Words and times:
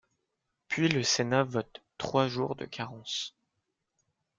Puis 0.67 0.87
le 0.89 1.03
Sénat 1.03 1.43
vote 1.43 1.83
trois 1.99 2.27
jours 2.27 2.55
de 2.55 2.65
carence. 2.65 3.35